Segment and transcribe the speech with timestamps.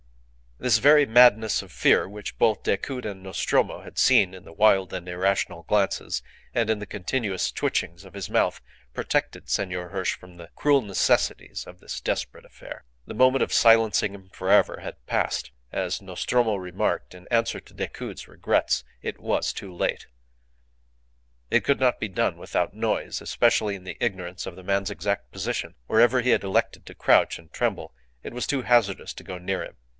[0.57, 4.93] This very madness of fear which both Decoud and Nostromo had seen in the wild
[4.93, 6.21] and irrational glances,
[6.53, 8.61] and in the continuous twitchings of his mouth,
[8.93, 12.83] protected Senor Hirsch from the cruel necessities of this desperate affair.
[13.05, 15.51] The moment of silencing him for ever had passed.
[15.71, 20.07] As Nostromo remarked, in answer to Decoud's regrets, it was too late!
[21.49, 25.31] It could not be done without noise, especially in the ignorance of the man's exact
[25.31, 25.75] position.
[25.87, 29.63] Wherever he had elected to crouch and tremble, it was too hazardous to go near
[29.63, 29.77] him.